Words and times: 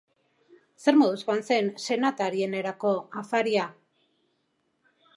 Zer 0.85 0.97
moduz 1.01 1.19
joan 1.27 1.43
zen 1.51 1.69
senatariareneko 1.85 2.97
afaria? 3.25 3.71